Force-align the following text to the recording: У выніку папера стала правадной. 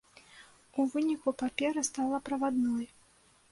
У 0.79 0.85
выніку 0.93 1.29
папера 1.43 1.85
стала 1.91 2.17
правадной. 2.31 2.85